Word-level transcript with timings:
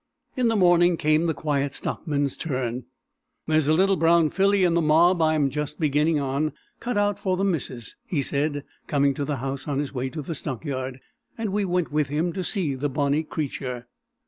In 0.35 0.47
the 0.47 0.55
morning 0.55 0.97
came 0.97 1.27
the 1.27 1.33
Quiet 1.35 1.75
Stockman's 1.75 2.35
turn. 2.35 2.85
"There's 3.45 3.67
a 3.67 3.73
little 3.73 3.97
brown 3.97 4.31
filly 4.31 4.63
in 4.63 4.73
the 4.73 4.81
mob 4.81 5.21
I'm 5.21 5.51
just 5.51 5.79
beginning 5.79 6.19
on, 6.19 6.53
cut 6.79 6.97
out 6.97 7.19
for 7.19 7.37
the 7.37 7.43
missus," 7.43 7.95
he 8.07 8.23
said, 8.23 8.63
coming 8.87 9.13
to 9.13 9.25
the 9.25 9.35
house 9.37 9.67
on 9.67 9.77
his 9.77 9.93
way 9.93 10.09
to 10.09 10.23
the 10.23 10.33
stockyard, 10.33 10.99
and 11.37 11.51
we 11.51 11.65
went 11.65 11.91
with 11.91 12.09
him 12.09 12.33
to 12.33 12.43
see 12.43 12.73
the 12.73 12.89
bonnie 12.89 13.21
creature. 13.21 13.85